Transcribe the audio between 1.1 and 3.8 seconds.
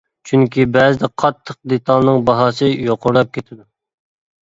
قاتتىق دېتالنىڭ باھاسى يۇقىرىلاپ كېتىدۇ.